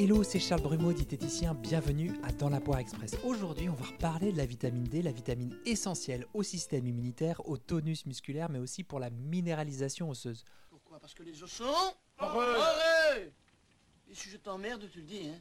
[0.00, 1.54] Hello, c'est Charles Brumeau, diététicien.
[1.54, 3.16] Bienvenue à Dans la Poire Express.
[3.24, 7.56] Aujourd'hui, on va reparler de la vitamine D, la vitamine essentielle au système immunitaire, au
[7.56, 10.44] tonus musculaire, mais aussi pour la minéralisation osseuse.
[10.70, 11.00] Pourquoi?
[11.00, 11.64] Parce que les os sont...
[12.16, 13.32] Arrête
[14.08, 15.40] Et si je t'emmerde, tu le dis, hein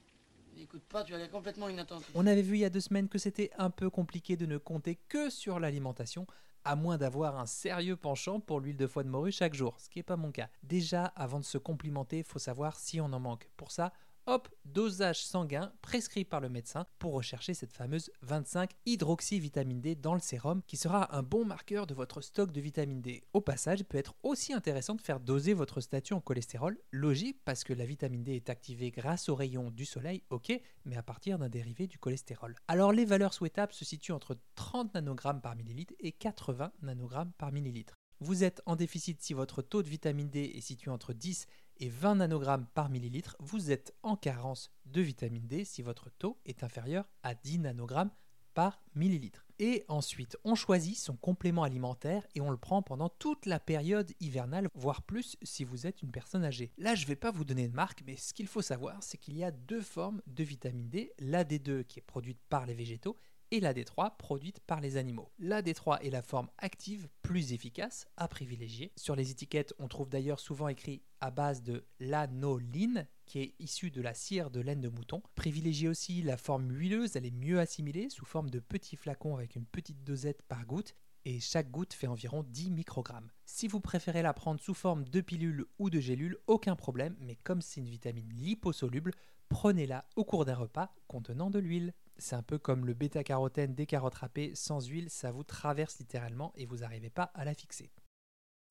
[0.60, 2.10] Écoute pas, tu as l'air complètement inattentif.
[2.15, 4.57] On avait vu il y a deux semaines que c'était un peu compliqué de ne
[4.57, 6.25] compter que sur l'alimentation,
[6.65, 9.87] à moins d'avoir un sérieux penchant pour l'huile de foie de morue chaque jour, ce
[9.87, 10.50] qui n'est pas mon cas.
[10.64, 13.51] Déjà, avant de se complimenter, faut savoir si on en manque.
[13.55, 13.93] Pour ça,
[14.27, 20.13] hop, dosage sanguin prescrit par le médecin pour rechercher cette fameuse 25 hydroxyvitamine D dans
[20.13, 23.23] le sérum qui sera un bon marqueur de votre stock de vitamine D.
[23.33, 27.39] Au passage, il peut être aussi intéressant de faire doser votre statut en cholestérol, logique
[27.45, 30.51] parce que la vitamine D est activée grâce aux rayons du soleil, ok,
[30.83, 32.55] mais à partir d'un dérivé du cholestérol.
[32.67, 37.53] Alors les valeurs souhaitables se situent entre 30 nanogrammes par millilitre et 80 nanogrammes par
[37.53, 37.95] millilitre.
[38.19, 41.45] Vous êtes en déficit si votre taux de vitamine D est situé entre 10
[41.80, 43.36] et 20 nanogrammes par millilitre.
[43.39, 48.11] Vous êtes en carence de vitamine D si votre taux est inférieur à 10 nanogrammes
[48.53, 49.45] par millilitre.
[49.59, 54.11] Et ensuite, on choisit son complément alimentaire et on le prend pendant toute la période
[54.19, 56.72] hivernale, voire plus si vous êtes une personne âgée.
[56.78, 59.17] Là, je ne vais pas vous donner de marque, mais ce qu'il faut savoir, c'est
[59.17, 61.14] qu'il y a deux formes de vitamine D.
[61.19, 63.17] La D2 qui est produite par les végétaux
[63.52, 65.31] et la D3 produite par les animaux.
[65.40, 68.92] La D3 est la forme active plus efficace à privilégier.
[68.95, 73.92] Sur les étiquettes, on trouve d'ailleurs souvent écrit à base de l'anoline qui est issue
[73.92, 75.22] de la cire de laine de mouton.
[75.36, 79.56] Privilégiez aussi la forme huileuse, elle est mieux assimilée sous forme de petits flacons avec
[79.56, 80.95] une petite dosette par goutte
[81.26, 83.30] et chaque goutte fait environ 10 microgrammes.
[83.46, 87.36] Si vous préférez la prendre sous forme de pilule ou de gélule, aucun problème, mais
[87.36, 89.12] comme c'est une vitamine liposoluble,
[89.50, 91.94] prenez-la au cours d'un repas contenant de l'huile.
[92.18, 96.54] C'est un peu comme le bêta-carotène des carottes râpées, sans huile, ça vous traverse littéralement
[96.56, 97.92] et vous n'arrivez pas à la fixer.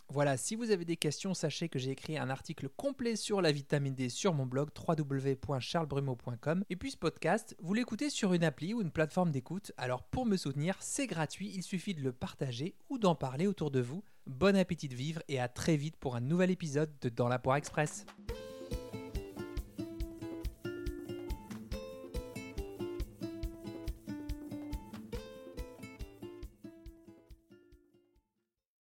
[0.08, 3.52] Voilà, si vous avez des questions, sachez que j'ai écrit un article complet sur la
[3.52, 6.64] vitamine D sur mon blog www.charlesbrumeau.com.
[6.70, 9.72] Et puis ce podcast, vous l'écoutez sur une appli ou une plateforme d'écoute.
[9.76, 13.70] Alors pour me soutenir, c'est gratuit, il suffit de le partager ou d'en parler autour
[13.70, 14.04] de vous.
[14.26, 17.38] Bon appétit de vivre et à très vite pour un nouvel épisode de Dans la
[17.38, 18.06] Poire Express.